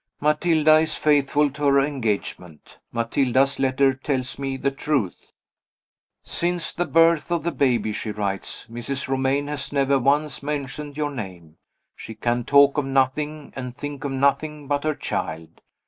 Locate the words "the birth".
6.73-7.29